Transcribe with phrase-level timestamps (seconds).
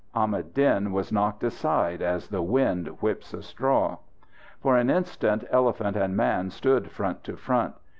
[0.15, 3.97] Ahmad Din was knocked aside as the wind whips a straw.
[4.59, 7.75] For an instant elephant and man stood front to front.